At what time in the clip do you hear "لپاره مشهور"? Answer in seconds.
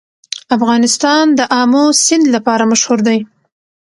2.35-2.99